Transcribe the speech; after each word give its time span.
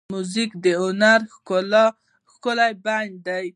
موزیک 0.13 0.51
د 0.63 0.65
هنر 0.81 1.19
ښکلې 2.33 2.69
بڼه 2.83 2.97
ده. 3.25 3.37